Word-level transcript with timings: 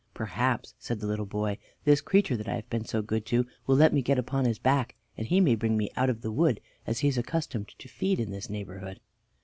"Perhaps," 0.15 0.73
said 0.79 0.99
the 0.99 1.05
little 1.05 1.27
boy, 1.27 1.59
"this 1.83 2.01
creature 2.01 2.35
that 2.35 2.47
I 2.47 2.55
have 2.55 2.67
been 2.71 2.85
so 2.85 3.03
good 3.03 3.23
to 3.27 3.45
will 3.67 3.75
let 3.75 3.93
me 3.93 4.01
get 4.01 4.17
upon 4.17 4.45
his 4.45 4.57
back, 4.57 4.95
and 5.15 5.27
he 5.27 5.39
may 5.39 5.53
bring 5.53 5.77
me 5.77 5.91
out 5.95 6.09
of 6.09 6.21
the 6.23 6.31
wood, 6.31 6.59
as 6.87 7.01
he 7.01 7.07
is 7.07 7.19
accustomed 7.19 7.67
to 7.77 7.87
feed 7.87 8.19
in 8.19 8.31
this 8.31 8.49
neighborhood." 8.49 8.99